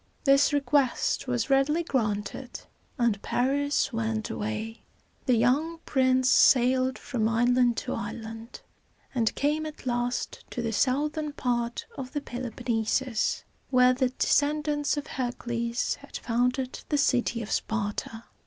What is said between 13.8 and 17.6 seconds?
the descendants of Hercules had founded the city of